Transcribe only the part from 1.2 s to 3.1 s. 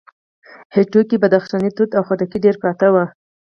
بدخشانی توت او خټکي ډېر پراته وو.